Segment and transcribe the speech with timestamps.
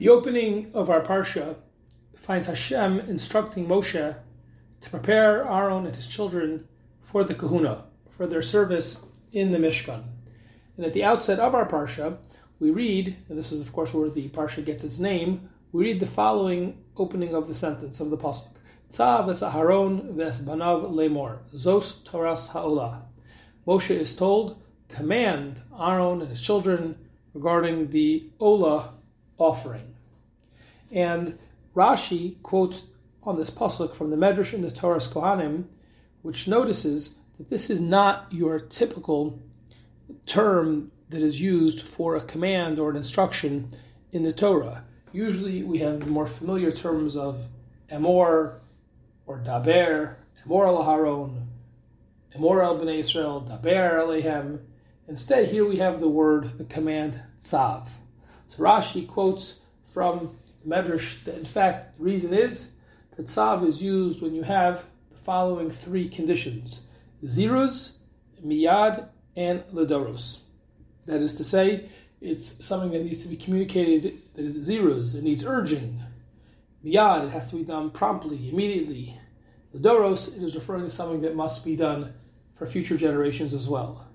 [0.00, 1.56] The opening of our parsha
[2.16, 4.16] finds Hashem instructing Moshe
[4.80, 6.66] to prepare Aaron and his children
[7.02, 10.04] for the kahuna, for their service in the Mishkan.
[10.78, 12.16] And at the outset of our parsha,
[12.58, 16.00] we read, and this is of course where the parsha gets its name, we read
[16.00, 18.48] the following opening of the sentence of the pasuk:
[18.90, 23.02] Tzav Aharon v'esbanav lemor zos Toras ha'olah.
[23.66, 26.96] Moshe is told, command Aaron and his children
[27.34, 28.94] regarding the Olah
[29.40, 29.94] offering.
[30.90, 31.38] And
[31.74, 32.86] Rashi quotes
[33.22, 35.64] on this pasuk from the Medrash in the Toras Kohanim,
[36.22, 39.38] which notices that this is not your typical
[40.26, 43.70] term that is used for a command or an instruction
[44.12, 44.84] in the Torah.
[45.12, 47.48] Usually we have the more familiar terms of
[47.90, 48.58] emor
[49.26, 51.46] or daber, emor al haron,
[52.36, 54.60] emor al bnei Israel, daber alehem.
[55.08, 57.88] Instead, here we have the word, the command tzav.
[58.60, 62.72] Rashi quotes from the Medrash that in fact the reason is
[63.16, 66.82] that tzav is used when you have the following three conditions:
[67.24, 67.96] ziruz,
[68.44, 70.40] miyad, and ledoros.
[71.06, 71.88] That is to say,
[72.20, 76.02] it's something that needs to be communicated that is ziruz, it needs urging.
[76.84, 79.18] Miyad, it has to be done promptly, immediately.
[79.74, 82.12] Ledoros, it is referring to something that must be done
[82.54, 84.06] for future generations as well.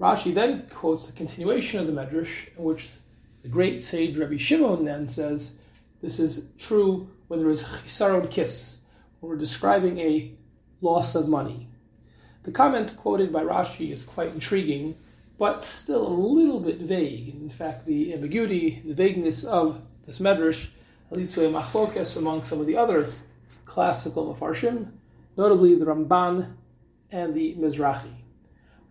[0.00, 2.90] Rashi then quotes the continuation of the Medrash, in which
[3.44, 5.58] the great sage Rabbi Shimon then says
[6.00, 8.78] this is true when there is chisaron kis,
[9.20, 10.32] when we're describing a
[10.80, 11.68] loss of money.
[12.44, 14.96] The comment quoted by Rashi is quite intriguing,
[15.36, 17.34] but still a little bit vague.
[17.34, 20.70] In fact, the ambiguity, the vagueness of this medrash
[21.10, 23.10] leads to a machlokes among some of the other
[23.66, 24.90] classical mafarshim,
[25.36, 26.54] notably the Ramban
[27.10, 28.14] and the Mizrahi.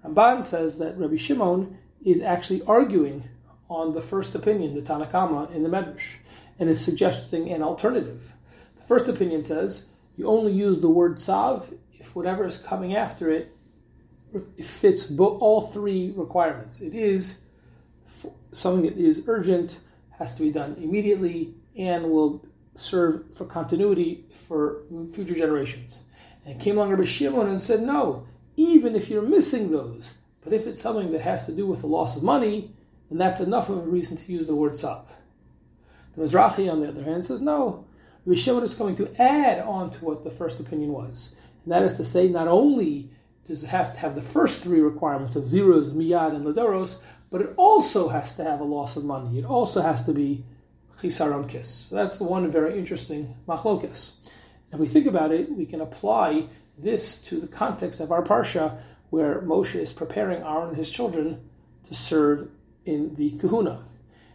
[0.05, 3.29] Ramban says that Rabbi Shimon is actually arguing
[3.73, 6.17] on the first opinion, the Tanna Kamma, in the Medrash,
[6.59, 8.33] and is suggesting an alternative.
[8.75, 13.31] The first opinion says you only use the word tzav if whatever is coming after
[13.31, 13.55] it
[14.63, 16.81] fits all three requirements.
[16.81, 17.41] It is
[18.51, 19.79] something that is urgent,
[20.19, 22.45] has to be done immediately, and will
[22.75, 26.03] serve for continuity for future generations.
[26.45, 30.67] And came along Rabbi Shimon and said, no, even if you're missing those, but if
[30.67, 32.75] it's something that has to do with the loss of money,
[33.13, 35.05] then that's enough of a reason to use the word tzav.
[36.13, 37.85] The Mizrahi, on the other hand, says no.
[38.25, 41.35] Rabbi Shimon is coming to add on to what the first opinion was.
[41.63, 43.11] And that is to say, not only
[43.45, 47.41] does it have to have the first three requirements of ziruz, miyad, and ladoros, but
[47.41, 49.37] it also has to have a loss of money.
[49.37, 50.43] It also has to be
[50.97, 51.67] chisaron kis.
[51.67, 54.13] So that's one very interesting machlokis.
[54.71, 56.47] If we think about it, we can apply
[56.79, 58.79] this to the context of our parsha,
[59.11, 61.47] where Moshe is preparing Aaron and his children
[61.85, 62.49] to serve
[62.85, 63.83] in the kahuna.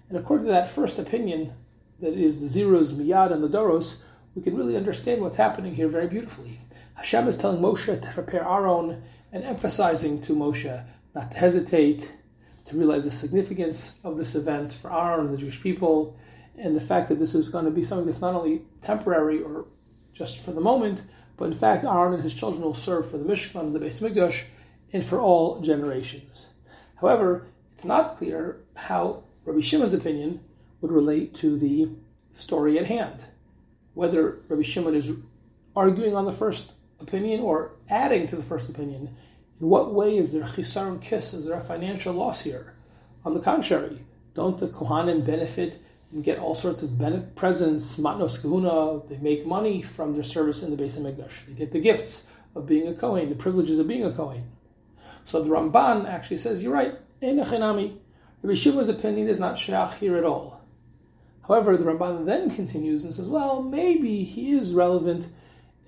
[0.08, 1.52] And according to that first opinion,
[2.00, 4.00] that is the ziruz, miyad, and the doros,
[4.34, 6.60] we can really understand what's happening here very beautifully.
[6.96, 12.14] Hashem is telling Moshe to prepare Aaron and emphasizing to Moshe not to hesitate,
[12.64, 16.16] to realize the significance of this event for Aaron and the Jewish people,
[16.56, 19.66] and the fact that this is going to be something that's not only temporary or
[20.12, 21.04] just for the moment,
[21.36, 24.00] but in fact, Aaron and his children will serve for the Mishkan, and the Beis
[24.02, 24.44] Mikdash,
[24.92, 26.46] and for all generations.
[27.00, 27.46] However,
[27.78, 30.40] it's not clear how Rabbi Shimon's opinion
[30.80, 31.88] would relate to the
[32.32, 33.26] story at hand.
[33.94, 35.12] Whether Rabbi Shimon is
[35.76, 39.14] arguing on the first opinion or adding to the first opinion,
[39.60, 41.32] in what way is there chisaron kiss?
[41.32, 42.74] Is there a financial loss here?
[43.24, 45.78] On the contrary, don't the Kohanim benefit
[46.10, 46.98] and get all sorts of
[47.36, 49.06] presents, matnos kahuna?
[49.06, 51.46] They make money from their service in the Beis Hamikdash.
[51.46, 54.50] They get the gifts of being a Kohen, the privileges of being a Kohen.
[55.24, 57.98] So the Ramban actually says, you're right, Einachinami.
[58.42, 60.62] Rabbi Shimon's opinion is not shayach here at all.
[61.46, 65.28] However, the Ramban then continues and says, well, maybe he is relevant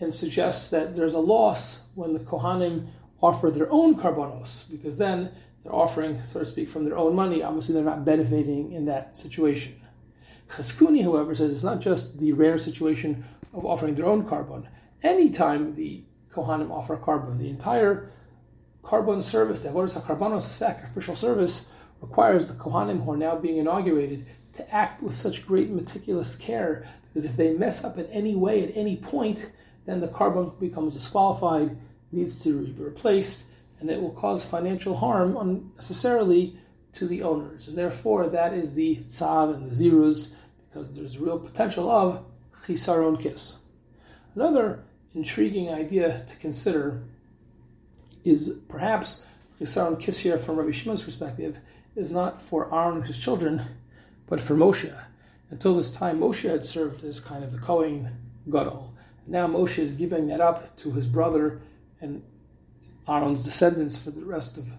[0.00, 2.88] and suggests that there's a loss when the Kohanim
[3.20, 5.30] offer their own karbonos, because then
[5.62, 7.42] they're offering, so to speak, from their own money.
[7.42, 9.78] Obviously, they're not benefiting in that situation.
[10.48, 14.66] Chizkuni, however, says it's not just the rare situation of offering their own korban.
[15.02, 16.02] Anytime the
[16.32, 18.10] Kohanim offer korban, the entire
[18.82, 21.68] korban service, the Avodas HaKarbanos, the sacrificial service,
[22.00, 26.86] requires the Kohanim who are now being inaugurated to act with such great meticulous care,
[27.08, 29.50] because if they mess up in any way at any point,
[29.86, 31.76] then the korban becomes disqualified,
[32.12, 33.46] needs to be replaced,
[33.78, 36.56] and it will cause financial harm unnecessarily
[36.92, 37.68] to the owners.
[37.68, 40.34] And therefore, that is the tzav and the ziruz,
[40.68, 42.24] because there's real potential of
[42.64, 43.58] chisaron kis.
[44.34, 44.84] Another
[45.14, 47.02] intriguing idea to consider
[48.24, 49.26] is perhaps
[49.58, 51.60] chisaron kis here from Rabbi Shimon's perspective
[51.96, 53.62] is not for Aaron and his children,
[54.26, 54.92] but for Moshe.
[55.50, 58.10] Until this time, Moshe had served as kind of the Kohen
[58.48, 58.94] Gadol.
[59.26, 61.60] Now Moshe is giving that up to his brother
[62.00, 62.22] and
[63.08, 64.72] Aaron's descendants for the rest of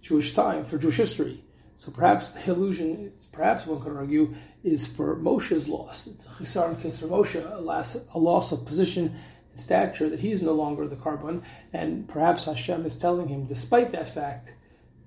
[0.00, 1.44] Jewish time, for Jewish history.
[1.76, 6.06] So perhaps the illusion, perhaps one could argue, is for Moshe's loss.
[6.06, 9.14] It's a chisaron kis for Moshe, a loss, a loss of position
[9.54, 11.42] stature, that he is no longer the korban.
[11.72, 14.54] And perhaps Hashem is telling him, despite that fact,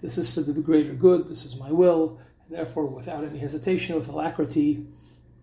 [0.02, 3.96] this is for the greater good, this is my will, and therefore, without any hesitation,
[3.96, 4.86] with alacrity,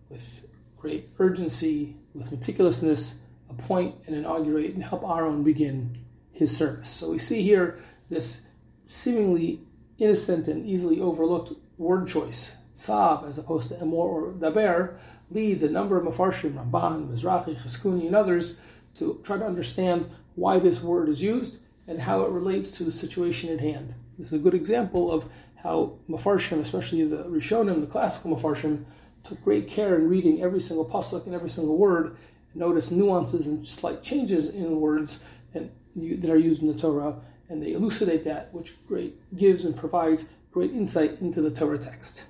[0.09, 0.47] with
[0.77, 3.17] great urgency, with meticulousness,
[3.49, 5.97] appoint and inaugurate and help Aaron begin
[6.31, 6.89] his service.
[6.89, 7.79] So we see here
[8.09, 8.45] this
[8.85, 9.61] seemingly
[9.97, 14.97] innocent and easily overlooked word choice, tzav as opposed to emor or daber,
[15.31, 18.59] leads a number of mafarshim, Ramban, Mizrahi, Chizkuni, and others
[18.95, 22.91] to try to understand why this word is used and how it relates to the
[22.91, 23.95] situation at hand.
[24.17, 25.25] This is a good example of
[25.63, 28.85] how mafarshim, especially the Rishonim, the classical mafarshim,
[29.23, 32.15] took great care in reading every single pasuk and every single word,
[32.53, 37.15] notice nuances and slight changes in words and, that are used in the Torah,
[37.49, 42.25] and they elucidate that, which great gives and provides great insight into the Torah text.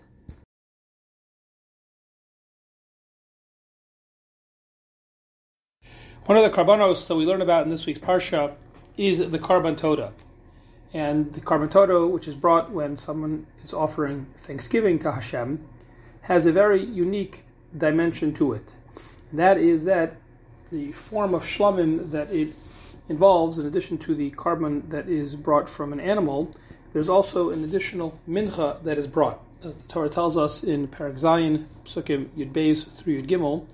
[6.26, 8.56] One of the karbanos that we learn about in this week's parsha
[8.98, 10.12] is the karban toda,
[10.92, 15.64] and the karban toda, which is brought when someone is offering thanksgiving to Hashem,
[16.22, 17.46] has a very unique
[17.78, 18.74] dimension to it.
[19.32, 20.16] That is that
[20.72, 22.56] the form of shlamim that it
[23.08, 26.52] involves, in addition to the korban that is brought from an animal,
[26.94, 29.40] there's also an additional mincha that is brought.
[29.64, 33.68] As the Torah tells us in Parak Zayin, Psukim Yud Beis through Yud Gimel,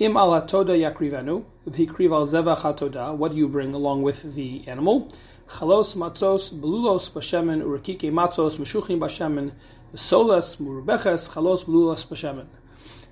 [0.00, 4.62] Im al atoda yakrivenu, v'hikriv al zevach atoda, what do you bring along with the
[4.66, 5.12] animal?
[5.48, 9.52] Chalos matzos, belulos bashemen, urakike matzos, meshuchim bashemen,
[9.94, 12.46] solas murubeches, chalos belulos bashemen.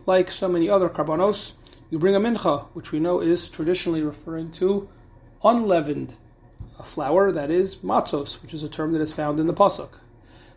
[0.07, 1.53] Like so many other karbanos,
[1.91, 4.89] you bring a mincha, which we know is traditionally referring to
[5.45, 6.15] unleavened
[6.85, 9.99] flour, that is matzos, which is a term that is found in the pasuk.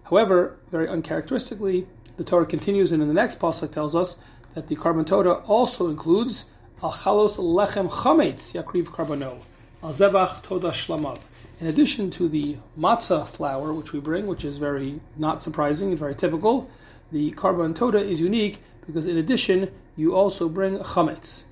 [0.03, 1.87] However, very uncharacteristically,
[2.17, 4.17] the Torah continues and in the next pasuk tells us
[4.53, 6.45] that the korban toda also includes
[6.83, 9.39] al chalos lechem chametz yakriv karbano
[9.81, 11.19] al zebach toda shlamav.
[11.61, 15.97] In addition to the matzah flour which we bring, which is very not surprising and
[15.97, 16.69] very typical,
[17.11, 21.43] the korban toda is unique because in addition you also bring chametz.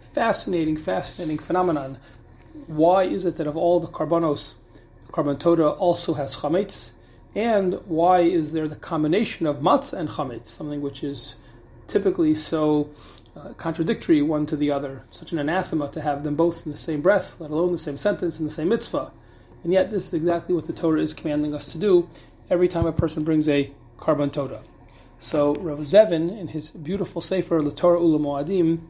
[0.00, 1.98] Fascinating, fascinating phenomenon
[2.66, 4.54] why is it that of all the karbanos,
[5.12, 6.92] korban toda also has chametz?
[7.34, 11.36] And why is there the combination of matzah and chametz, something which is
[11.86, 12.90] typically so
[13.38, 16.78] uh, contradictory one to the other, such an anathema to have them both in the
[16.78, 19.12] same breath, let alone the same sentence in the same mitzvah.
[19.64, 22.08] And yet, this is exactly what the Torah is commanding us to do
[22.50, 24.62] every time a person brings a korban toda.
[25.18, 28.80] So, Rav Zevin, in his beautiful sefer, the Torah Ula Moadim,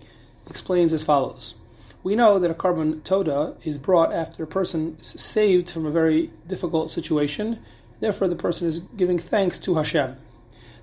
[0.49, 1.55] explains as follows
[2.03, 5.91] we know that a korban toda is brought after a person is saved from a
[5.91, 7.59] very difficult situation.
[8.01, 10.17] Therefore, the person is giving thanks to Hashem.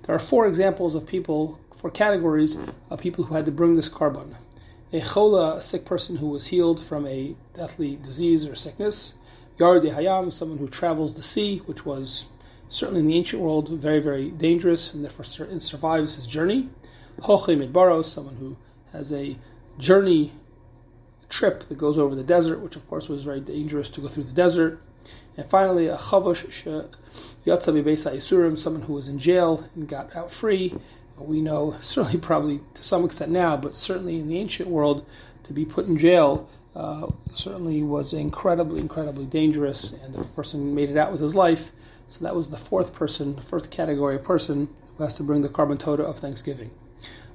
[0.02, 2.56] There are four examples of people, four categories
[2.90, 4.34] of people who had to bring this korban.
[4.92, 9.14] A chola, a sick person who was healed from a deathly disease or sickness.
[9.56, 12.24] Yard hayam, someone who travels the sea, which was
[12.68, 16.68] certainly in the ancient world very, very dangerous and therefore survives his journey.
[17.20, 18.56] Hoche midbaros, someone who
[18.90, 19.36] has a
[19.78, 20.32] journey
[21.28, 24.24] trip that goes over the desert, which of course was very dangerous to go through
[24.24, 24.80] the desert.
[25.36, 26.46] And finally, a chavosh
[27.46, 30.74] yatsa isurim, someone who was in jail and got out free.
[31.18, 35.06] We know, certainly probably to some extent now, but certainly in the ancient world,
[35.44, 40.90] to be put in jail uh, certainly was incredibly, incredibly dangerous, and the person made
[40.90, 41.72] it out with his life.
[42.06, 45.40] So that was the fourth person, the fourth category of person who has to bring
[45.40, 46.70] the korban toda of Thanksgiving.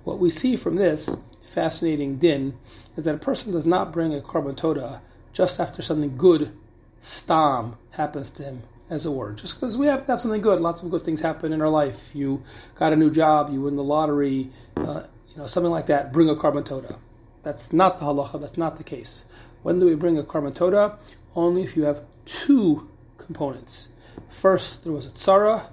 [0.03, 2.57] What we see from this fascinating din
[2.95, 5.01] is that a person does not bring a korban toda
[5.33, 6.55] just after something good,
[6.99, 9.39] stam, happens to him as a word.
[9.39, 12.11] Just because we have, have something good, lots of good things happen in our life.
[12.13, 12.43] You
[12.75, 16.13] got a new job, you win the lottery, uh, you know, something like that.
[16.13, 16.99] Bring a korban toda.
[17.41, 18.39] That's not the halacha.
[18.39, 19.25] That's not the case.
[19.63, 20.99] When do we bring a korban toda?
[21.35, 23.87] Only if you have two components.
[24.29, 25.67] First, there was a tzara,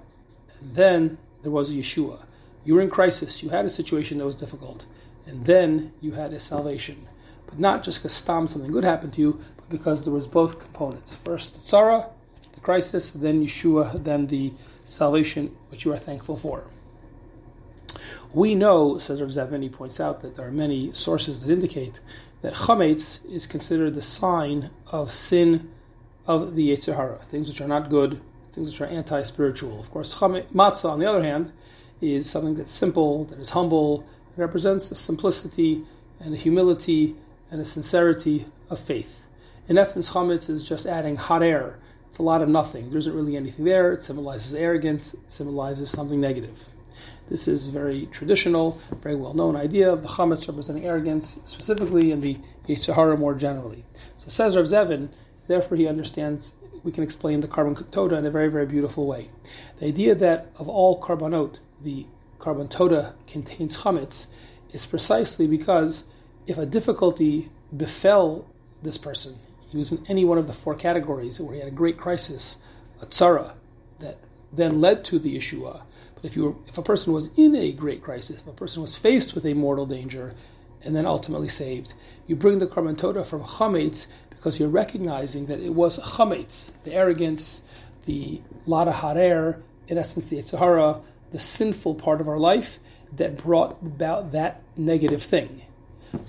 [0.59, 2.23] and then there was a Yeshua.
[2.65, 3.43] You were in crisis.
[3.43, 4.85] You had a situation that was difficult
[5.29, 7.07] and then you had a salvation.
[7.45, 11.15] But not just because something good happened to you, but because there was both components.
[11.15, 12.09] First the tzara,
[12.61, 14.53] crisis, then Yeshua, then the
[14.85, 16.63] salvation which you are thankful for.
[18.33, 21.99] We know, says Rav Zevin, he points out that there are many sources that indicate
[22.41, 25.71] that chametz is considered the sign of sin
[26.27, 29.79] of the Yetzer Hara, things which are not good, things which are anti-spiritual.
[29.79, 31.51] Of course, matzah, on the other hand,
[32.01, 34.05] is something that's simple, that is humble,
[34.39, 35.83] It represents a simplicity
[36.19, 37.15] and a humility
[37.51, 39.25] and a sincerity of faith.
[39.67, 41.77] In essence, chametz is just adding hot air.
[42.09, 42.89] It's a lot of nothing.
[42.89, 43.93] There isn't really anything there.
[43.93, 46.65] It symbolizes arrogance, it symbolizes something negative.
[47.29, 52.21] This is very traditional, very well known idea of the chametz representing arrogance, specifically in
[52.21, 53.85] the Yetzer Hara more generally.
[54.17, 55.09] So says Rav Zevin,
[55.47, 59.29] therefore he understands we can explain the korban toda in a very, very beautiful way.
[59.79, 62.05] The idea that of all karbanot, the
[62.39, 64.27] korban toda contains chametz
[64.71, 66.05] is precisely because
[66.47, 68.47] if a difficulty befell
[68.81, 69.39] this person,
[69.69, 72.57] he was in any one of the four categories where he had a great crisis,
[73.01, 73.53] a tzara,
[73.99, 74.17] that
[74.51, 75.83] then led to the Yeshua.
[76.15, 78.81] But if you were, if a person was in a great crisis, if a person
[78.81, 80.33] was faced with a mortal danger,
[80.83, 81.93] and then ultimately saved,
[82.25, 86.93] you bring the korban toda from chametz because you're recognizing that it was chametz, the
[86.93, 87.63] arrogance,
[88.05, 92.79] the lada harer, in essence the Yetzer Hara, the sinful part of our life
[93.11, 95.63] that brought about that negative thing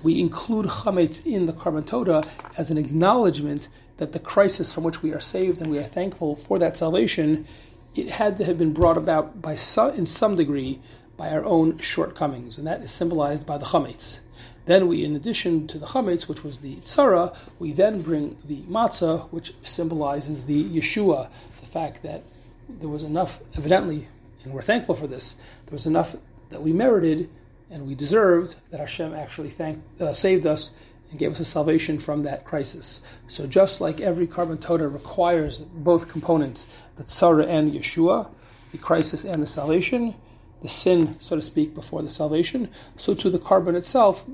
[0.03, 2.23] we include chametz in the korban toda
[2.59, 6.35] as an acknowledgement that the crisis from which we are saved and we are thankful
[6.35, 7.47] for that salvation,
[7.95, 10.81] it had to have been brought about by some, in some degree
[11.17, 14.21] by our own shortcomings, and that is symbolized by the chametz.
[14.65, 18.63] Then we, in addition to the chametz, which was the tzara, we then bring the
[18.63, 21.29] matzah, which symbolizes the Yeshua,
[21.61, 22.23] the fact that
[22.69, 24.09] there was enough, evidently,
[24.45, 25.35] and we're thankful for this,
[25.67, 26.17] there was enough
[26.51, 27.29] that we merited
[27.71, 30.73] and we deserved that Hashem actually thanked, uh, saved us
[31.11, 33.03] and gave us a salvation from that crisis.
[33.27, 38.31] So just like every korban toda requires both components, the tzara and Yeshua,
[38.73, 40.15] the crisis and the salvation,
[40.63, 44.25] the sin, so to speak, before the salvation, so too the korban itself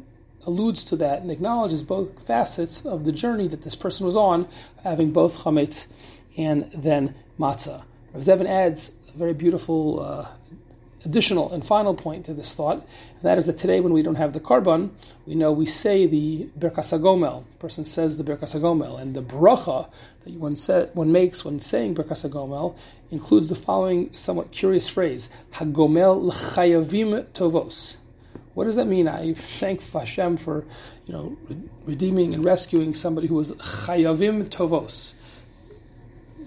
[0.47, 4.49] alludes to that and acknowledges both facets of the journey that this person was on,
[4.83, 7.83] having both chametz and then matzah.
[8.13, 10.29] Rav Zevin adds a very beautiful uh,
[11.07, 14.17] additional and final point to this thought, and that is that today when we don't
[14.17, 14.91] have the korban,
[15.25, 17.45] we know we say the Birkas HaGomel.
[17.61, 19.89] person says the Birkas HaGomel, and the bracha
[20.25, 22.77] that one, say, one makes when saying Birkas HaGomel
[23.13, 27.97] includes the following somewhat curious phrase, Hagomel l'chayavim tovos.
[28.55, 29.07] What does that mean?
[29.07, 30.65] I thank Hashem for,
[31.07, 31.37] you know,
[31.85, 35.16] redeeming and rescuing somebody who was chayavim tovos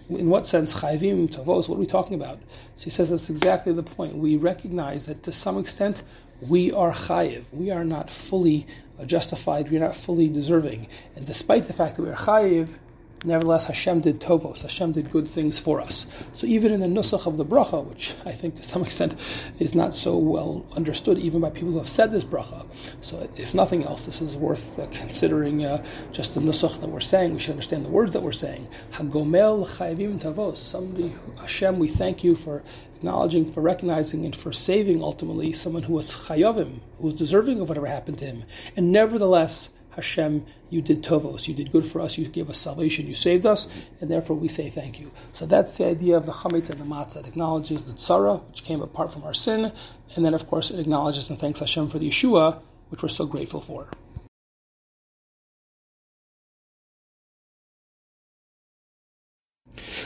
[0.09, 1.69] in what sense chayvim tovos?
[1.69, 2.39] What are we talking about?
[2.75, 4.15] So he says that's exactly the point.
[4.15, 6.01] We recognize that to some extent
[6.47, 7.45] we are chayiv.
[7.51, 8.65] We are not fully
[9.05, 9.69] justified.
[9.69, 10.87] We are not fully deserving.
[11.15, 12.77] And despite the fact that we are chayiv,
[13.25, 14.61] Nevertheless, Hashem did tovos.
[14.61, 16.07] Hashem did good things for us.
[16.31, 19.15] So even in the nusach of the bracha, which I think to some extent
[19.59, 22.65] is not so well understood even by people who have said this bracha.
[23.01, 25.83] So if nothing else, this is worth uh, considering uh,
[26.13, 27.33] just the nusach that we're saying.
[27.33, 28.69] We should understand the words that we're saying.
[28.91, 30.57] Hagomel chayvim tavos.
[30.57, 32.63] Somebody, Hashem, we thank you for
[32.95, 37.67] acknowledging, for recognizing, and for saving ultimately someone who was chayavim, who was deserving of
[37.67, 38.45] whatever happened to him.
[38.77, 43.07] And nevertheless, Hashem, you did tovos, you did good for us, you gave us salvation,
[43.07, 43.67] you saved us,
[43.99, 45.11] and therefore we say thank you.
[45.33, 47.17] So that's the idea of the chametz and the matzah.
[47.17, 49.71] It acknowledges the tzara, which came apart from our sin,
[50.15, 53.25] and then of course it acknowledges and thanks Hashem for the Yeshua, which we're so
[53.25, 53.89] grateful for.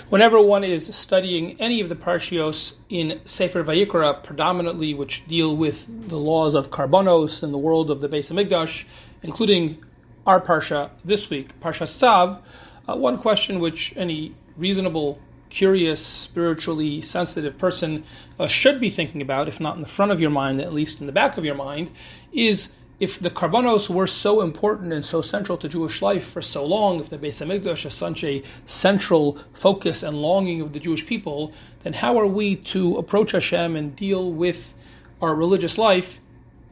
[0.09, 6.09] Whenever one is studying any of the parshios in Sefer Vayikra, predominantly which deal with
[6.09, 8.85] the laws of karbonos and the world of the Beis Hamikdash,
[9.23, 9.83] including
[10.27, 12.39] our parsha this week, Parsha Tzav,
[12.87, 18.03] uh, one question which any reasonable, curious, spiritually sensitive person
[18.39, 20.99] uh, should be thinking about, if not in the front of your mind, at least
[20.99, 21.91] in the back of your mind,
[22.31, 26.65] is if the karbanos were so important and so central to Jewish life for so
[26.65, 31.05] long, if the Beis Hamikdash is such a central focus and longing of the Jewish
[31.05, 31.53] people,
[31.83, 34.73] then how are we to approach Hashem and deal with
[35.21, 36.19] our religious life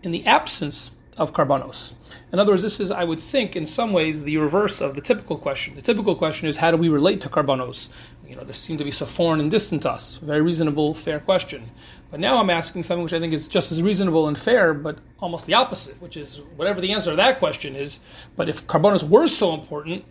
[0.03, 1.93] in the absence of karbanos?
[2.31, 5.01] In other words, this is, I would think, in some ways, the reverse of the
[5.01, 5.75] typical question.
[5.75, 7.89] The typical question is, how do we relate to karbanos?
[8.27, 10.15] You know, they seem to be so foreign and distant to us.
[10.17, 11.69] Very reasonable, fair question.
[12.09, 14.99] But now I'm asking something which I think is just as reasonable and fair, but
[15.19, 17.99] almost the opposite, which is whatever the answer to that question is.
[18.35, 20.05] But if karbanos were so important,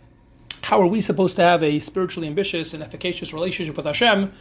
[0.61, 4.31] how are we supposed to have a spiritually ambitious and efficacious relationship with Hashem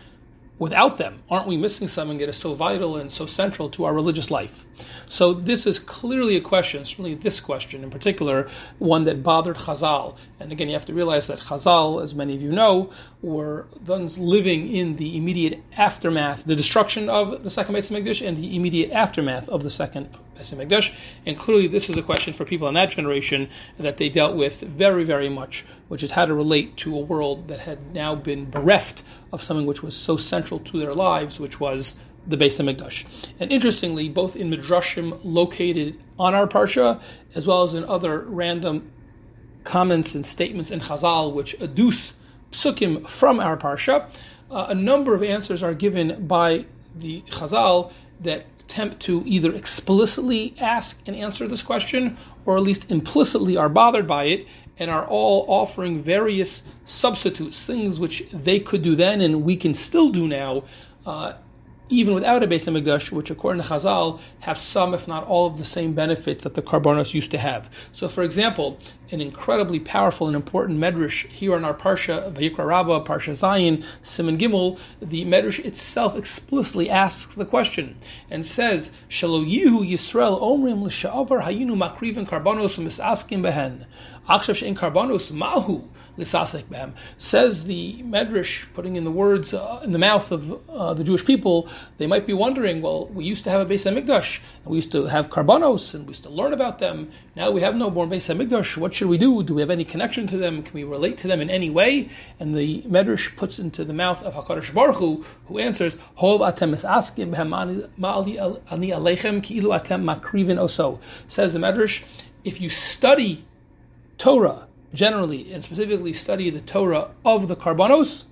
[0.61, 3.95] without them, aren't we missing something that is so vital and so central to our
[3.95, 4.67] religious life?
[5.09, 8.49] So this is clearly a question, certainly this question in particular,
[8.79, 10.19] one that bothered Chazal.
[10.38, 14.19] And again, you have to realize that Chazal, as many of you know, were those
[14.19, 18.90] living in the immediate aftermath, the destruction of the second Beis Hamikdash and the immediate
[18.90, 20.92] aftermath of the second Beis Hamikdash.
[21.26, 24.61] And clearly this is a question for people in that generation that they dealt with
[24.61, 28.50] very, very much, which is how to relate to a world that had now been
[28.50, 33.04] bereft of something which was so central to their lives, which was the Beis Hamikdash.
[33.38, 37.00] And interestingly, both in midrashim located on our parsha,
[37.35, 38.90] as well as in other random
[39.64, 42.14] comments and statements in Chazal which adduce
[42.50, 44.09] psukim from our parsha,
[44.50, 50.54] uh, a number of answers are given by the Chazal that attempt to either explicitly
[50.58, 54.46] ask and answer this question, or at least implicitly are bothered by it,
[54.78, 59.74] and are all offering various substitutes, things which they could do then and we can
[59.74, 60.62] still do now,
[61.04, 61.32] uh,
[61.90, 65.59] even without a Beis Hamikdash, which according to Chazal have some, if not all, of
[65.59, 67.68] the same benefits that the Karbonos used to have.
[67.92, 68.78] So, for example,
[69.11, 74.38] an incredibly powerful and important medrash here on our Parsha, Vayikra Rabbah, Parsha Zayin, Siman
[74.38, 77.97] Gimel, the medrash itself explicitly asks the question
[78.30, 82.76] and says, Shalo Yihu Yisrael Omrim L'Sha'avar Hayinu Makrivin Karbonos
[83.42, 83.85] Behen.
[84.30, 85.88] Akshav Shein Mahu
[86.70, 86.94] Bem.
[87.18, 91.25] Says the Medrash, putting in the words uh, in the mouth of uh, the Jewish
[91.25, 91.68] people,
[91.99, 94.92] they might be wondering, well, we used to have a Beis Hamikdash, and we used
[94.92, 97.10] to have Karbonos, and we used to learn about them.
[97.34, 98.76] Now we have no more Beis Hamikdash.
[98.76, 99.42] What should we do?
[99.42, 100.62] Do we have any connection to them?
[100.62, 102.10] Can we relate to them in any way?
[102.38, 106.76] And the Medrash puts into the mouth of Hakadosh Baruch Hu, who answers, "Hov atem
[106.76, 112.04] askim ani alechem ki'ilu atem makrivin oso." Says the Medrash,
[112.44, 113.44] if you study
[114.20, 118.24] Torah generally, and specifically study the Torah of the Karbanos,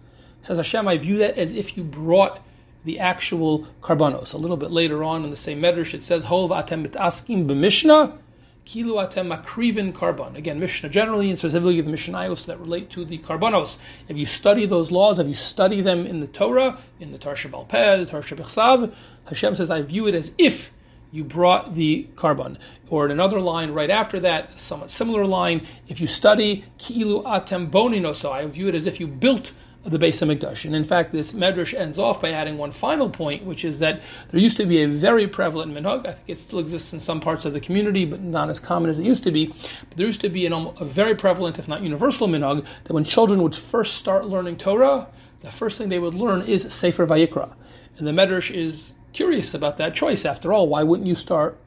[0.43, 2.41] says Hashem, I view that as if you brought
[2.85, 4.35] the actual Karbanos.
[4.35, 8.19] A little bit later on in the same Medrash, it says, Hov atem askim b'mishnah,
[8.67, 10.37] kilu atem makrivin karban.
[10.37, 13.79] Again, Mishnah generally, and specifically the Mishnayos that relate to the Karbanos.
[14.09, 17.37] If you study those laws, if you study them in the Torah, in the Torah
[17.37, 18.93] Sheba'al Peh, the Tarsha
[19.25, 20.71] Hashem says, I view it as if
[21.11, 22.57] you brought the korban.
[22.91, 27.71] Or in another line right after that, somewhat similar line, if you study ki'ilu atem
[27.71, 29.53] bonino, so I view it as if you built
[29.85, 30.65] the Beis Hamikdash.
[30.65, 34.03] And in fact, this medrash ends off by adding one final point, which is that
[34.31, 36.07] there used to be a very prevalent minhag.
[36.07, 38.91] I think it still exists in some parts of the community, but not as common
[38.91, 39.47] as it used to be.
[39.47, 42.93] But there used to be an, um, a very prevalent, if not universal, minhag that
[42.93, 45.09] when children would first start learning Torah,
[45.41, 47.55] the first thing they would learn is Sefer Vayikra.
[47.97, 50.25] And the medrash is curious about that choice.
[50.25, 51.59] After all, why wouldn't you start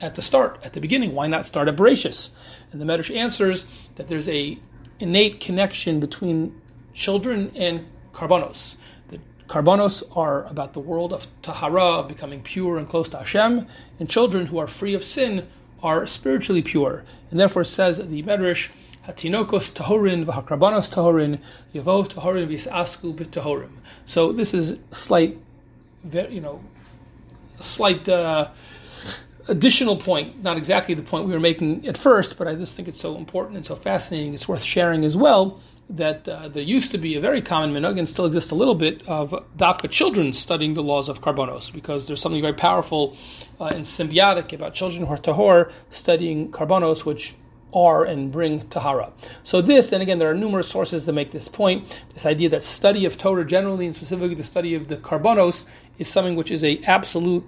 [0.00, 1.14] at the start, at the beginning?
[1.14, 2.30] Why not start at Bereshis?
[2.72, 4.58] And the Medrash answers that there's a
[4.98, 6.60] innate connection between
[6.92, 8.74] children and karbonos.
[9.10, 13.68] The karbonos are about the world of tahara, of becoming pure and close to Hashem,
[14.00, 15.46] and children who are free of sin
[15.84, 17.04] are spiritually pure.
[17.30, 18.70] And therefore says the Medrash,
[19.06, 21.38] Hatinokos tahorin v'hakarbanos tahorin
[21.72, 23.70] yavo tahorin v'isasku b'tahorim.
[24.04, 25.38] So this is slight
[26.12, 26.62] you know,
[27.58, 28.48] a slight uh,
[29.48, 32.88] additional point, not exactly the point we were making at first, but I just think
[32.88, 35.60] it's so important and so fascinating, it's worth sharing as well.
[35.88, 38.74] That uh, there used to be a very common minhag and still exists a little
[38.74, 43.16] bit of dafka children studying the laws of karbonos because there's something very powerful
[43.60, 47.36] uh, and symbiotic about children who are tahor studying karbonos, which
[47.72, 49.12] are and bring tahara.
[49.44, 52.02] So this, and again, there are numerous sources that make this point.
[52.14, 55.66] This idea that study of Torah generally, and specifically the study of the karbonos,
[55.98, 57.44] is something which is a absolute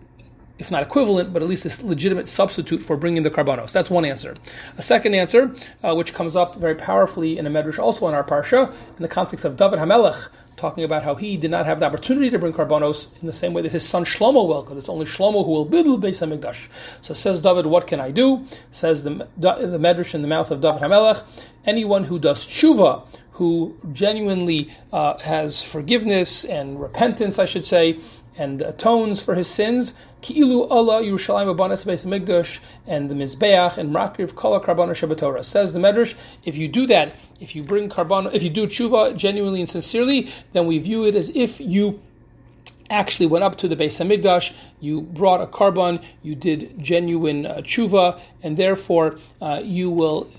[0.58, 3.72] if not equivalent, but at least a legitimate substitute for bringing the karbanos.
[3.72, 4.36] That's one answer.
[4.76, 8.24] A second answer, uh, which comes up very powerfully in a medrash also in our
[8.24, 11.86] parsha, in the context of David Hamelech, talking about how he did not have the
[11.86, 14.88] opportunity to bring karbanos in the same way that his son Shlomo will, because it's
[14.88, 16.66] only Shlomo who will build the Beis Hamikdash.
[17.02, 18.44] So says David, what can I do?
[18.72, 21.22] Says the, the Medrash in the mouth of David Hamelech,
[21.64, 28.00] anyone who does tshuva, who genuinely uh, has forgiveness and repentance, I should say,
[28.38, 33.90] and atones for his sins, Ki'ilu Allah Yerushalayim Abanas Beis Hamikdash and the Mizbeach and
[33.94, 35.44] Makriv Kala Karbana Shabbatorah.
[35.44, 39.16] Says the Medrash, if you do that, if you bring Karbana, if you do tshuva
[39.16, 42.00] genuinely and sincerely, then we view it as if you
[42.90, 47.56] actually went up to the Beis Hamikdash, you brought a korban, you did genuine uh,
[47.56, 50.30] tshuva, and therefore uh, you will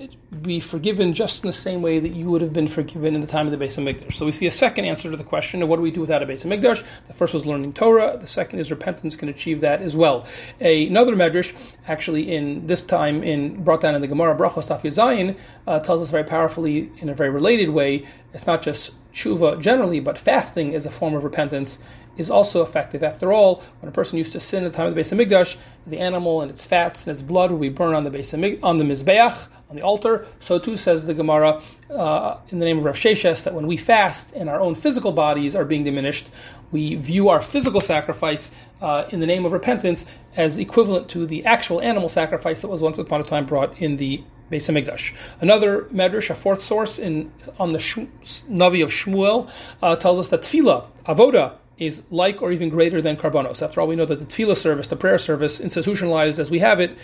[0.41, 3.27] be forgiven just in the same way that you would have been forgiven in the
[3.27, 4.13] time of the Beis Hamikdash.
[4.13, 6.21] So we see a second answer to the question of what do we do without
[6.21, 6.83] a Beis Hamikdash?
[7.07, 8.17] The first was learning Torah.
[8.19, 10.27] The second is repentance can achieve that as well.
[10.62, 11.55] A, another medrash,
[11.88, 15.35] actually in this time in brought down in the Gemara Brachos Taf Zayin,
[15.65, 18.05] uh, tells us very powerfully in a very related way.
[18.33, 21.79] It's not just tshuva generally, but fasting is a form of repentance
[22.17, 23.01] is also effective.
[23.01, 25.55] After all, when a person used to sin at the time of the Beis Hamikdash,
[25.88, 28.77] the animal and its fats and its blood will be burned on the Beis on
[28.77, 30.27] the mizbeach on the altar.
[30.39, 33.77] So too says the Gemara uh, in the name of Rav Sheshes that when we
[33.77, 36.29] fast and our own physical bodies are being diminished,
[36.71, 38.51] we view our physical sacrifice
[38.82, 40.05] uh, in the name of repentance
[40.36, 43.97] as equivalent to the actual animal sacrifice that was once upon a time brought in
[43.97, 45.13] the Beis Hamikdash.
[45.41, 49.49] Another medrash, a fourth source in on the Navi of Shmuel,
[49.81, 53.62] uh, tells us that tefillah, avoda, is like or even greater than karbanos.
[53.62, 56.79] After all, we know that the tefillah service, the prayer service, institutionalized as we have
[56.79, 56.97] it,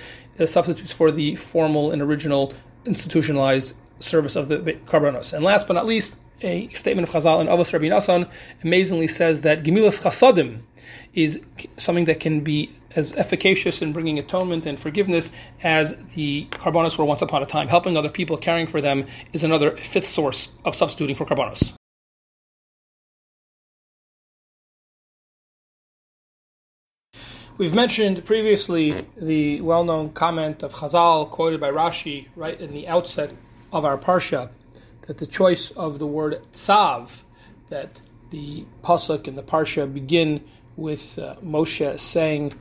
[0.45, 2.53] substitutes for the formal and original
[2.85, 5.33] institutionalized service of the karbanos.
[5.33, 8.29] And last but not least, a statement of Chazal and Avos Rabbi Nassan
[8.63, 10.61] amazingly says that Gemilas Chasadim
[11.13, 11.41] is
[11.77, 15.31] something that can be as efficacious in bringing atonement and forgiveness
[15.61, 17.67] as the karbanos were once upon a time.
[17.67, 21.73] Helping other people, caring for them, is another fifth source of substituting for karbanos.
[27.57, 33.31] We've mentioned previously the well-known comment of Chazal quoted by Rashi right in the outset
[33.71, 34.49] of our parsha
[35.07, 37.23] that the choice of the word tzav,
[37.69, 40.43] that the pasuk and the parsha begin
[40.75, 42.53] with uh, Moshe saying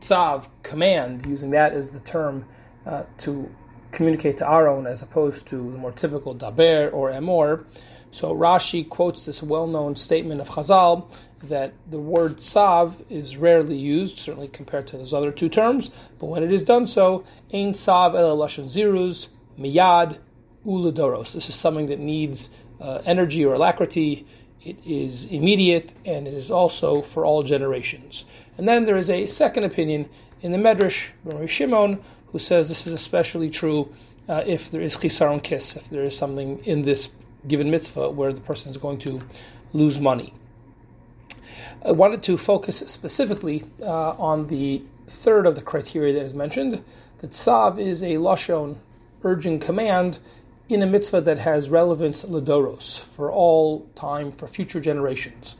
[0.00, 2.46] tzav, command, using that as the term
[2.86, 3.50] uh, to
[3.92, 7.64] communicate to Aaron as opposed to the more typical daber or emor.
[8.12, 11.08] So Rashi quotes this well-known statement of Chazal
[11.44, 16.26] that the word tzav is rarely used, certainly compared to those other two terms, but
[16.26, 20.18] when it is done so, ein tzav el lashon ziruz, miyad,
[20.66, 21.32] uladoros.
[21.32, 24.26] This is something that needs uh, energy or alacrity.
[24.62, 28.26] It is immediate, and it is also for all generations.
[28.60, 30.06] And then there is a second opinion
[30.42, 33.90] in the Medrash, Rabbi Shimon, who says this is especially true
[34.28, 37.08] uh, if there is chisaron kiss, if there is something in this
[37.48, 39.22] given mitzvah where the person is going to
[39.72, 40.34] lose money.
[41.82, 46.84] I wanted to focus specifically uh, on the third of the criteria that is mentioned.
[47.20, 48.76] That tzav is a lashon,
[49.22, 50.18] urging command,
[50.68, 55.56] in a mitzvah that has relevance ladoros for all time for future generations.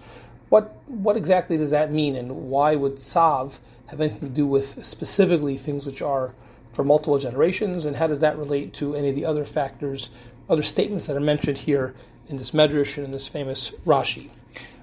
[0.50, 4.84] What what exactly does that mean, and why would tzav have anything to do with
[4.84, 6.34] specifically things which are
[6.72, 10.10] for multiple generations, and how does that relate to any of the other factors,
[10.48, 11.94] other statements that are mentioned here
[12.28, 14.30] in this medrash and in this famous Rashi?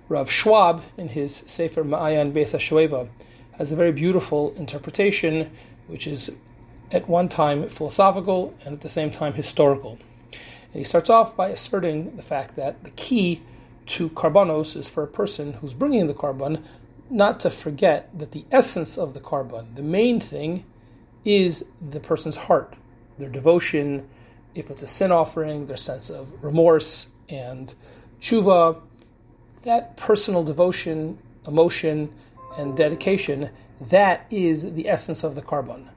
[0.10, 3.10] Rav Schwab, in his Sefer Ma'ayan Beis HaShoeva,
[3.58, 5.51] has a very beautiful interpretation,
[5.88, 6.32] which is
[6.93, 9.99] at one time philosophical and at the same time historical.
[10.32, 13.41] And he starts off by asserting the fact that the key
[13.88, 16.63] to karbanos is for a person who's bringing the korban
[17.10, 20.65] not to forget that the essence of the korban, the main thing,
[21.23, 22.76] is the person's heart,
[23.17, 24.08] their devotion,
[24.56, 27.76] if it's a sin offering, their sense of remorse and
[28.19, 28.82] tshuva,
[29.63, 32.13] that personal devotion, emotion,
[32.58, 35.88] and dedication, that is the essence of the korban.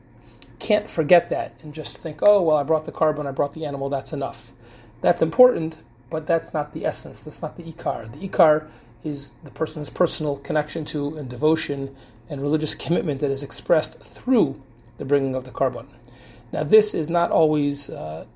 [0.59, 3.65] Can't forget that and just think, oh, well, I brought the korban, I brought the
[3.65, 4.53] animal, that's enough.
[5.01, 5.79] That's important,
[6.11, 7.23] but that's not the essence.
[7.23, 8.13] That's not the ikar.
[8.13, 8.67] The ikar
[9.03, 11.95] is the person's personal connection to and devotion
[12.29, 14.61] and religious commitment that is expressed through
[14.99, 15.87] the bringing of the korban.
[16.53, 18.27] Now, this is not always uh,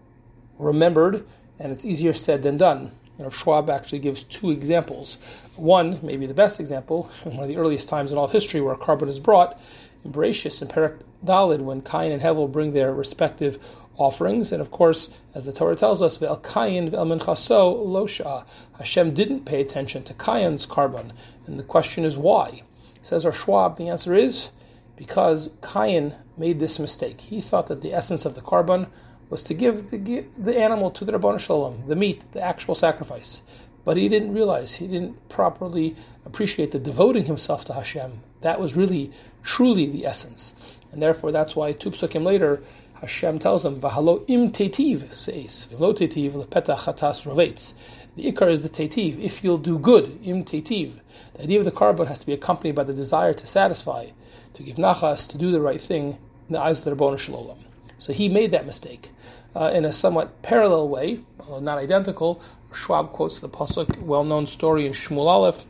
[0.59, 1.27] remembered,
[1.59, 2.93] and it's easier said than done.
[3.19, 5.19] You know, Schwab actually gives two examples.
[5.57, 8.75] One, maybe the best example, one of the earliest times in all of history where
[8.77, 9.61] korban is brought,
[10.05, 13.59] in Bereshis and Perak Dalid, when Cain and Hevel bring their respective
[13.96, 14.52] offerings.
[14.52, 18.44] And of course, as the Torah tells us, Ve'el Kayin ve'el Minchaso losha.
[18.78, 21.12] Hashem didn't pay attention to Kayin's korban.
[21.46, 22.62] And the question is why?
[23.02, 24.50] Says our Schwab, the answer is
[24.96, 27.20] because Kayin made this mistake.
[27.20, 28.88] He thought that the essence of the korban
[29.30, 32.74] was to give the, the animal to the Ribbono Shel Olam, the meat, the actual
[32.74, 33.42] sacrifice.
[33.85, 38.20] But he didn't realize, he didn't properly appreciate the devoting himself to Hashem.
[38.40, 40.78] That was really, truly the essence.
[40.90, 42.62] And therefore, that's why two psukim later,
[43.05, 47.75] Hashem tells him, "V'halo im tetiv says, v'lo tetiv lepetach chatas rovetz."
[48.17, 49.23] The ikar is the tetiv.
[49.23, 51.01] If you'll do good, im tetiv.
[51.35, 54.07] The idea of the korban has to be accompanied by the desire to satisfy,
[54.55, 57.35] to give nachas, to do the right thing in the eyes of the Ribbono Shel
[57.35, 57.59] Olam.
[57.99, 59.11] So he made that mistake.
[59.55, 64.87] Uh, in a somewhat parallel way, although not identical, Schwab quotes the pasuk, well-known story
[64.87, 65.67] in Shmuel Aleph,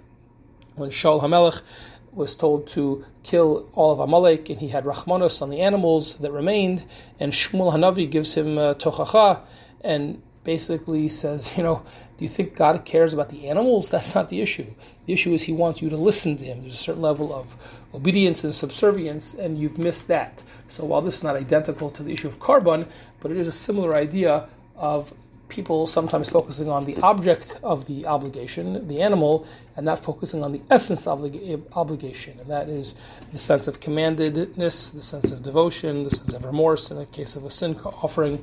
[0.77, 1.63] when Shaul Hamelech
[2.15, 6.33] was told to kill all of Amalek, and he had Rachmanos on the animals that
[6.33, 6.85] remained.
[7.19, 9.41] And Shmuel Hanavi gives him uh, tochacha
[9.81, 11.83] and basically says, you know,
[12.17, 13.91] do you think God cares about the animals?
[13.91, 14.67] That's not the issue.
[15.07, 16.63] The issue is He wants you to listen to Him.
[16.63, 17.57] There's a certain level of
[17.93, 20.43] obedience and subservience, and you've missed that.
[20.69, 22.87] So while this is not identical to the issue of korban,
[23.21, 25.13] but it is a similar idea of
[25.49, 30.53] people sometimes focusing on the object of the obligation, the animal, and not focusing on
[30.53, 32.39] the essence of the obligation.
[32.41, 32.95] And that is
[33.33, 37.37] the sense of commandedness, the sense of devotion, the sense of remorse in the case
[37.37, 38.43] of a sin offering,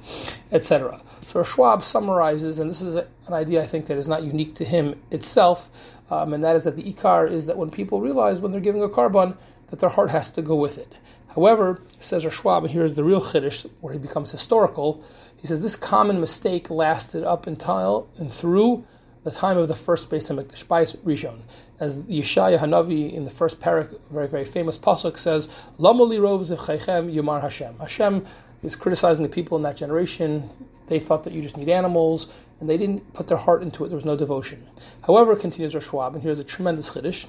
[0.51, 1.01] etc.
[1.21, 4.65] So Schwab summarizes, and this is an idea I think that is not unique to
[4.65, 5.69] him itself,
[6.09, 8.83] um, and that is that the ikar is that when people realize when they're giving
[8.83, 9.37] a korban,
[9.67, 10.93] that their heart has to go with it.
[11.35, 15.03] However, says Schwab, and here's the real chiddush where he becomes historical.
[15.37, 18.83] He says this common mistake lasted up until and through
[19.23, 21.41] the time of the first Beis Hamikdash, Bais Rishon.
[21.79, 25.47] As Yeshaya Hanavi in the first parak, very very famous pasuk says,
[25.79, 28.25] "Lamoli rov zevchaychem yomar Hashem." Hashem
[28.61, 30.49] is criticizing the people in that generation.
[30.87, 32.27] They thought that you just need animals,
[32.59, 33.87] and they didn't put their heart into it.
[33.87, 34.67] There was no devotion.
[35.03, 37.25] However, continues Rosh Schwab, and here's a tremendous chiddush.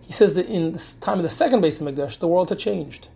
[0.00, 3.08] He says that in the time of the second Beis Hamikdash, the world had changed.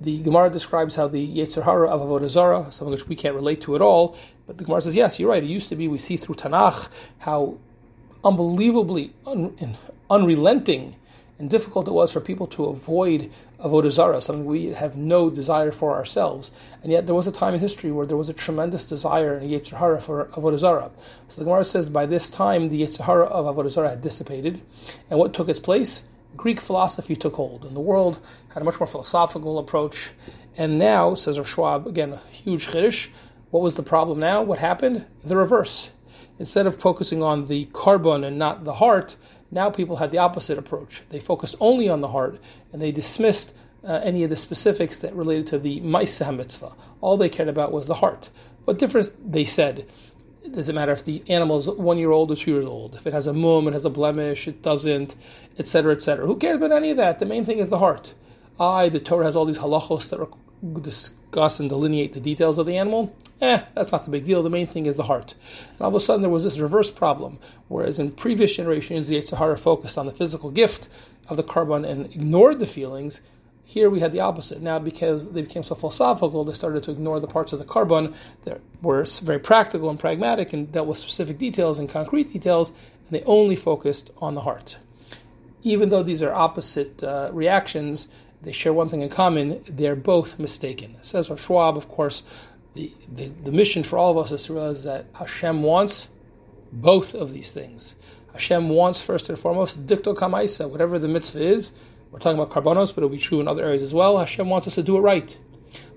[0.00, 3.62] The Gemara describes how the Yetzer Hara of Avodah Zarah, something which we can't relate
[3.62, 5.42] to at all, but the Gemara says, yes, you're right.
[5.42, 6.88] It used to be, we see through Tanakh
[7.20, 7.56] how
[8.22, 9.76] unbelievably un-
[10.10, 10.96] unrelenting
[11.38, 13.30] and difficult it was for people to avoid
[13.62, 16.50] avodah zarah, something we have no desire for ourselves.
[16.82, 19.48] And yet there was a time in history where there was a tremendous desire in
[19.50, 20.90] yetzer hara for avodah zarah.
[21.28, 24.62] So the Gemara says by this time the yetzer hara of avodah zarah had dissipated,
[25.10, 26.08] and what took its place?
[26.36, 28.20] Greek philosophy took hold, and the world
[28.52, 30.10] had a much more philosophical approach.
[30.56, 33.08] And now, says Rav Schwab, again a huge chiddush.
[33.50, 34.42] What was the problem now?
[34.42, 35.06] What happened?
[35.24, 35.90] The reverse.
[36.38, 39.16] Instead of focusing on the korban and not the heart,
[39.50, 41.02] now people had the opposite approach.
[41.10, 42.38] They focused only on the heart
[42.72, 46.74] and they dismissed uh, any of the specifics that related to the Maisa mitzvah.
[47.00, 48.30] All they cared about was the heart.
[48.64, 49.88] What difference, they said,
[50.52, 52.94] does it matter if the animal is one year old or two years old?
[52.94, 55.14] If it has a mum, it has a blemish, it doesn't,
[55.58, 56.26] etc., etc.
[56.26, 57.18] Who cares about any of that?
[57.18, 58.14] The main thing is the heart.
[58.58, 62.76] I, the Torah has all these halachos that discuss and delineate the details of the
[62.76, 64.42] animal eh, that's not the big deal.
[64.42, 65.34] The main thing is the heart.
[65.72, 67.38] And all of a sudden, there was this reverse problem.
[67.68, 70.88] Whereas in previous generations, the Sahara focused on the physical gift
[71.28, 73.20] of the korban and ignored the feelings.
[73.68, 74.62] Here we had the opposite.
[74.62, 78.14] Now, because they became so philosophical, they started to ignore the parts of the korban
[78.44, 83.10] that were very practical and pragmatic and dealt with specific details and concrete details, and
[83.10, 84.76] they only focused on the heart.
[85.62, 88.06] Even though these are opposite uh, reactions,
[88.40, 89.60] they share one thing in common.
[89.68, 90.94] They're both mistaken.
[91.02, 92.22] Says Rav Schwab, of course,
[92.74, 96.08] the, the, the mission for all of us is to realize that Hashem wants
[96.70, 97.96] both of these things.
[98.32, 101.72] Hashem wants first and foremost dikto kamaisa, whatever the mitzvah is.
[102.16, 104.16] We're talking about korbanos, but it'll be true in other areas as well.
[104.16, 105.36] Hashem wants us to do it right.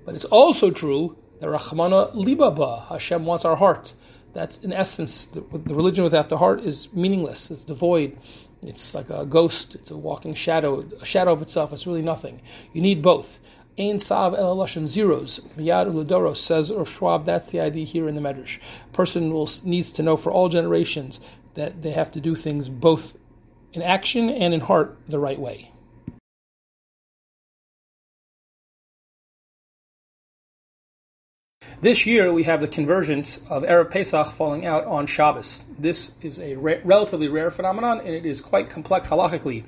[0.06, 3.94] But it's also true that Rachmana libaba, Hashem wants our heart.
[4.34, 7.50] That's in essence the, the religion without the heart is meaningless.
[7.50, 8.18] It's devoid.
[8.62, 9.76] It's like a ghost.
[9.76, 11.72] It's a walking shadow, a shadow of itself.
[11.72, 12.42] It's really nothing.
[12.74, 13.40] You need both.
[13.78, 15.40] Ein tzav el ziruz.
[15.56, 17.26] Miyad ulodoros says Rav Schwab.
[17.26, 18.60] That's the idea here in the Medrash.
[18.92, 21.22] Person will needs to know for all generations
[21.54, 23.16] that they have to do things both
[23.72, 25.72] in action and in heart the right way.
[31.82, 35.62] This year we have the convergence of Erev Pesach falling out on Shabbos.
[35.78, 39.64] This is a relatively rare phenomenon and it is quite complex halachically.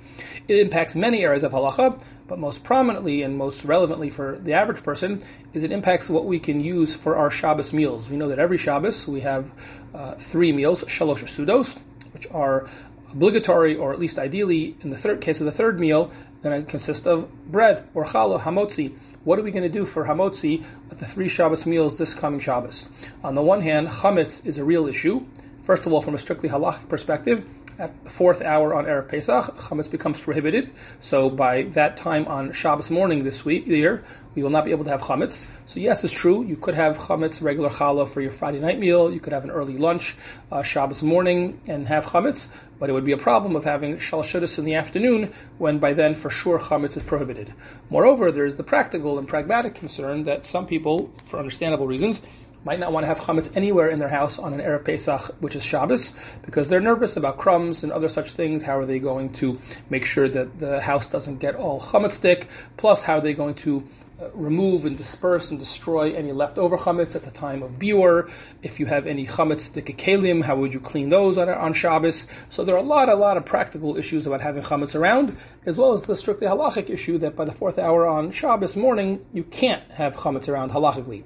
[0.45, 4.84] It impacts many areas of halacha, but most prominently and most relevantly for the average
[4.84, 8.10] person is it impacts what we can use for our Shabbos meals.
[8.10, 9.50] We know that every Shabbos we have
[9.93, 11.80] uh, three meals, shalosh sudos,
[12.12, 12.67] which are
[13.13, 16.12] obligatory or at least ideally in the third case of the third meal
[16.43, 18.97] going to consist of bread or challah, hamotzi.
[19.23, 22.39] What are we going to do for hamotzi with the three Shabbos meals this coming
[22.39, 22.88] Shabbos?
[23.23, 25.25] On the one hand, chametz is a real issue.
[25.63, 27.45] First of all, from a strictly halachic perspective,
[27.81, 30.71] at the fourth hour on Erev Pesach, chametz becomes prohibited.
[30.99, 34.03] So by that time on Shabbos morning this week, year,
[34.35, 35.47] we will not be able to have chametz.
[35.65, 36.43] So yes, it's true.
[36.45, 39.11] You could have chametz, regular challah for your Friday night meal.
[39.11, 40.15] You could have an early lunch,
[40.51, 42.47] uh, Shabbos morning, and have chametz.
[42.77, 46.13] But it would be a problem of having shalashudis in the afternoon, when by then
[46.13, 47.51] for sure chametz is prohibited.
[47.89, 52.21] Moreover, there is the practical and pragmatic concern that some people, for understandable reasons,
[52.63, 55.56] might not want to have chametz anywhere in their house on an Erev Pesach, which
[55.56, 58.63] is Shabbos, because they're nervous about crumbs and other such things.
[58.63, 62.47] How are they going to make sure that the house doesn't get all chametzdik?
[62.78, 63.88] Plus, how are they going to
[64.21, 68.30] uh, remove and disperse and destroy any leftover chametz at the time of biur.
[68.62, 72.28] If you have any chametz kalim, how would you clean those on, on Shabbos?
[72.50, 75.78] So there are a lot, a lot of practical issues about having chametz around, as
[75.78, 79.43] well as the strictly halachic issue that by the fourth hour on Shabbos morning you
[79.43, 81.24] can't have chametz around halachically.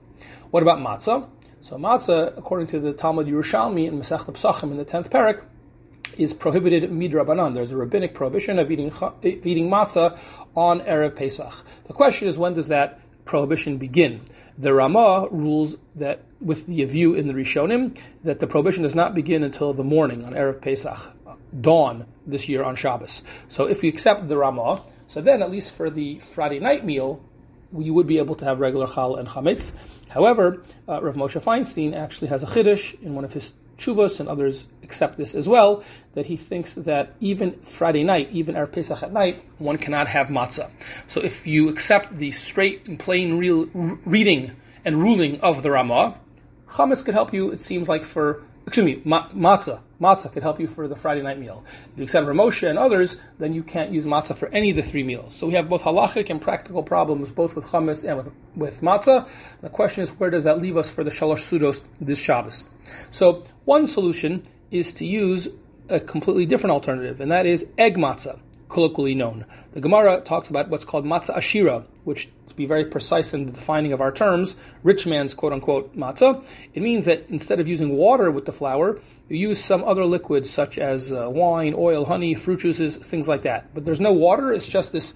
[0.51, 1.27] What about matzah?
[1.62, 5.43] So matzah, according to the Talmud Yerushalmi in Masech Pesachim in the tenth parak,
[6.17, 7.53] is prohibited midrabanan.
[7.53, 10.17] There's a rabbinic prohibition of eating eating matzah
[10.55, 11.53] on erev Pesach.
[11.88, 14.21] The question is, when does that prohibition begin?
[14.58, 19.15] The Rama rules that, with the view in the Rishonim, that the prohibition does not
[19.15, 20.99] begin until the morning on erev Pesach,
[21.60, 23.23] dawn this year on Shabbos.
[23.49, 27.21] So, if we accept the Rama, so then at least for the Friday night meal,
[27.77, 29.73] you would be able to have regular chal and chametz.
[30.09, 34.29] However, uh, Rav Moshe Feinstein actually has a chiddush in one of his chuvas, and
[34.29, 39.03] others accept this as well, that he thinks that even Friday night, even Erev Pesach
[39.03, 40.71] at night, one cannot have matzah.
[41.07, 43.65] So if you accept the straight and plain real
[44.05, 46.19] reading and ruling of the Ramah,
[46.69, 47.51] chametz could help you.
[47.51, 49.80] It seems like for excuse me, matzah.
[50.01, 51.63] Matzah could help you for the Friday night meal.
[51.93, 54.75] If you accept Rav Moshe and others, then you can't use matzah for any of
[54.75, 55.36] the three meals.
[55.36, 59.28] So we have both halachic and practical problems, both with chametz and with, with matzah.
[59.62, 62.67] The question is, where does that leave us for the shalosh sudos this Shabbos?
[63.12, 65.47] So one solution is to use
[65.88, 69.45] a completely different alternative, and that is egg matzah, colloquially known.
[69.73, 73.51] The Gemara talks about what's called matzah ashira, which to be very precise in the
[73.51, 77.89] defining of our terms, rich man's quote unquote matzah, it means that instead of using
[77.89, 82.36] water with the flour, you use some other liquids such as uh, wine, oil, honey,
[82.36, 83.73] fruit juices, things like that.
[83.73, 85.13] But there's no water, it's just this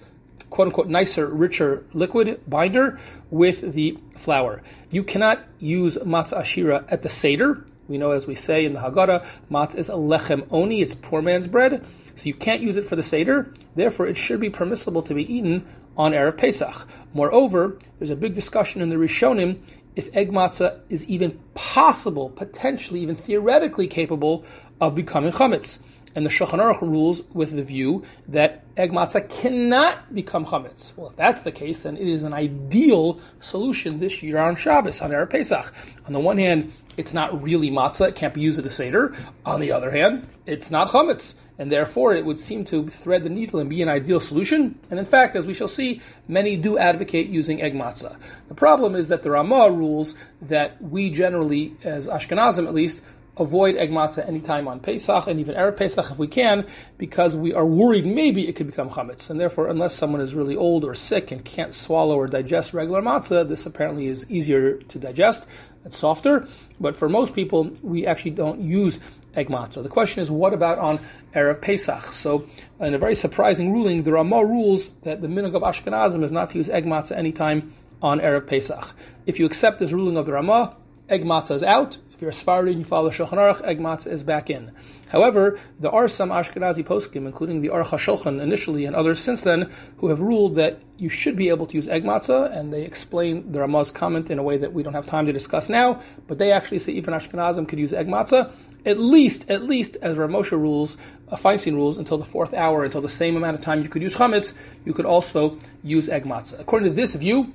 [0.50, 2.98] quote unquote nicer, richer liquid binder
[3.30, 4.62] with the flour.
[4.90, 7.64] You cannot use matzah ashira at the Seder.
[7.88, 11.22] We know, as we say in the Haggadah, matzah is a lechem oni, it's poor
[11.22, 11.86] man's bread.
[12.24, 13.52] You can't use it for the Seder.
[13.74, 16.86] Therefore, it should be permissible to be eaten on Erev Pesach.
[17.14, 19.60] Moreover, there's a big discussion in the Rishonim
[19.96, 24.44] if egg matzah is even possible, potentially, even theoretically capable
[24.80, 25.78] of becoming chametz.
[26.14, 30.96] And the Shulchan Aruch rules with the view that egg matzah cannot become chametz.
[30.96, 35.00] Well, if that's the case, then it is an ideal solution this year on Shabbos,
[35.00, 35.72] on Erev Pesach.
[36.06, 39.14] On the one hand, it's not really matzah; it can't be used at a seder.
[39.44, 43.28] On the other hand, it's not chametz and therefore it would seem to thread the
[43.28, 44.78] needle and be an ideal solution.
[44.90, 48.16] And in fact, as we shall see, many do advocate using egg matzah.
[48.48, 53.02] The problem is that the Ramah rules that we generally, as Ashkenazim at least,
[53.36, 57.52] avoid egg matzah anytime on Pesach and even Erev Pesach if we can, because we
[57.52, 59.28] are worried maybe it could become chametz.
[59.28, 63.02] And therefore, unless someone is really old or sick and can't swallow or digest regular
[63.02, 65.46] matzah, this apparently is easier to digest.
[65.84, 66.48] It's softer.
[66.78, 68.98] But for most people, we actually don't use
[69.34, 69.82] egg matzah.
[69.82, 70.98] The question is, what about on
[71.34, 72.12] Erev Pesach?
[72.12, 72.46] So,
[72.80, 76.50] in a very surprising ruling, the Ramah rules that the minhag of Ashkenazim is not
[76.50, 78.94] to use egg matzah anytime on Erev Pesach.
[79.26, 80.76] If you accept this ruling of the Ramah,
[81.08, 81.98] egg matzah is out.
[82.12, 84.72] If you're a Sephardi and you follow Shulchan Aruch, egg matzah is back in.
[85.08, 89.72] However, there are some Ashkenazi poskim, including the Aruch HaShulchan initially and others since then,
[89.96, 93.50] who have ruled that you should be able to use egg matzah, and they explain
[93.52, 96.36] the Ramah's comment in a way that we don't have time to discuss now, but
[96.36, 98.52] they actually say even Ashkenazim could use egg matzah,
[98.84, 100.96] at least, at least as Rav Moshe rules,
[101.28, 104.02] uh, Feinstein rules, until the fourth hour, until the same amount of time you could
[104.02, 106.58] use chametz, you could also use egg matzah.
[106.60, 107.52] According to this view,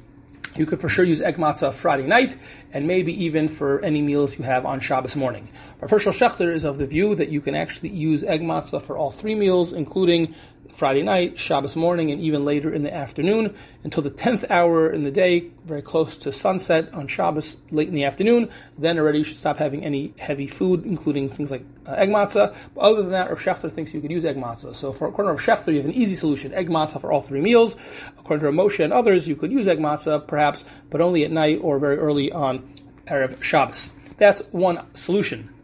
[0.55, 2.38] you could for sure use egg matzah Friday night,
[2.71, 5.49] and maybe even for any meals you have on Shabbos morning.
[5.81, 8.97] Rav Hershel Schachter is of the view that you can actually use egg matzah for
[8.97, 10.33] all three meals, including
[10.75, 15.05] Friday night, Shabbos morning, and even later in the afternoon until the 10th hour in
[15.05, 18.49] the day, very close to sunset on Shabbos late in the afternoon.
[18.77, 22.53] Then already you should stop having any heavy food, including things like uh, egg matzah.
[22.73, 24.75] But other than that, Rav Schachter thinks you could use egg matzah.
[24.75, 27.21] So for according to Rav Schachter, you have an easy solution: egg matzah for all
[27.21, 27.77] three meals.
[28.19, 31.59] According to Moshe and others, you could use egg matzah perhaps, but only at night
[31.61, 32.69] or very early on
[33.07, 33.93] Erev Shabbos.
[34.17, 35.54] That's one solution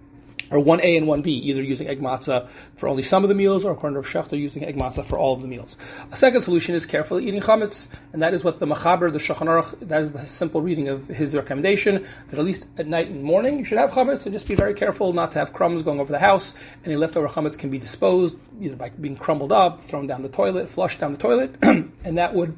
[0.52, 3.72] or 1A and 1B, either using egg matzah for only some of the meals, or
[3.72, 5.78] according to Rav using egg matzah for all of the meals.
[6.12, 9.80] A second solution is carefully eating chametz, and that is what the Mechaber, the Shulchan
[9.88, 13.60] that is the simple reading of his recommendation, that at least at night and morning
[13.60, 16.12] you should have chametz, and just be very careful not to have crumbs going over
[16.12, 16.54] the house.
[16.86, 20.70] Any leftover chametz can be disposed, either by being crumbled up, thrown down the toilet,
[20.70, 22.58] flushed down the toilet, and that would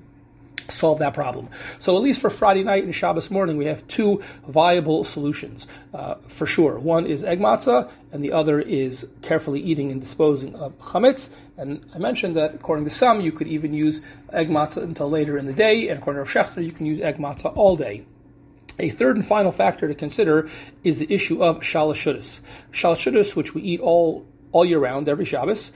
[0.69, 1.49] solve that problem.
[1.79, 6.15] So at least for Friday night and Shabbos morning, we have two viable solutions uh,
[6.27, 6.79] for sure.
[6.79, 11.29] One is egg matzah, and the other is carefully eating and disposing of chametz.
[11.57, 15.37] And I mentioned that according to some, you could even use egg matzah until later
[15.37, 18.05] in the day, and according to Schachter, you can use egg matzah all day.
[18.79, 20.49] A third and final factor to consider
[20.83, 22.39] is the issue of shalashudis.
[22.71, 25.71] Shalashudis, which we eat all all year round, every Shabbos,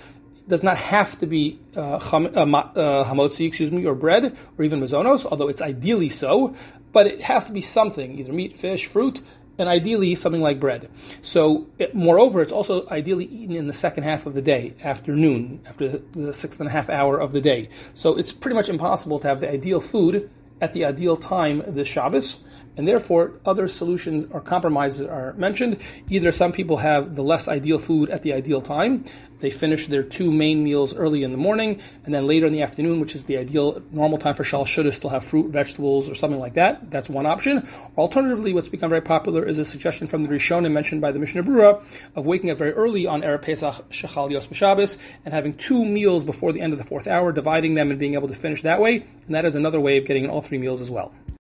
[0.48, 4.66] does not have to be uh, cham, uh, uh, hamotzi, excuse me, or bread, or
[4.66, 6.56] even mazonos, although it's ideally so.
[6.94, 9.22] But it has to be something, either meat, fish, fruit,
[9.58, 10.90] and ideally something like bread.
[11.22, 15.62] So, it, moreover, it's also ideally eaten in the second half of the day, afternoon,
[15.68, 17.70] after the, the sixth and a half hour of the day.
[17.94, 20.30] So, it's pretty much impossible to have the ideal food
[20.62, 22.44] at the ideal time this Shabbos
[22.78, 25.80] and therefore other solutions or compromises are mentioned.
[26.10, 29.04] Either some people have the less ideal food at the ideal time,
[29.40, 32.64] they finish their two main meals early in the morning, and then later in the
[32.64, 36.16] afternoon, which is the ideal normal time for shal should still have fruit, vegetables, or
[36.16, 36.90] something like that.
[36.90, 37.68] That's one option.
[37.98, 41.44] Alternatively, what's become very popular is a suggestion from the Rishonim mentioned by the Mishnah
[41.44, 41.84] Berurah
[42.16, 46.52] of waking up very early on Erev Pesach Shechal Yos and having two meals before
[46.52, 49.06] the end of the fourth hour, dividing them and being able to finish that way.
[49.28, 51.14] And that is another way of getting all three meals as well.